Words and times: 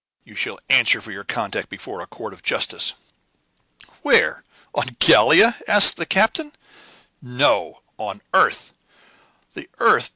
"You 0.23 0.33
shall 0.33 0.57
answer 0.67 0.99
for 0.99 1.11
your 1.11 1.23
conduct 1.23 1.69
before 1.69 2.01
a 2.01 2.07
court 2.07 2.33
of 2.33 2.41
justice!" 2.41 2.93
"Where? 4.01 4.43
On 4.73 4.87
Gallia?" 4.97 5.57
asked 5.67 5.97
the 5.97 6.07
captain. 6.07 6.53
"No; 7.21 7.83
on 7.99 8.17
the 8.17 8.23
earth." 8.39 8.73
"The 9.53 9.69
earth! 9.77 10.09